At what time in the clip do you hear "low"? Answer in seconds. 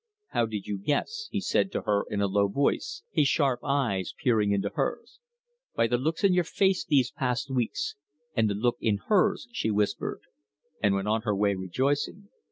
2.27-2.47